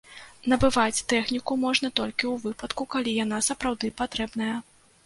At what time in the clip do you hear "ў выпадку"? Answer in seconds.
2.33-2.83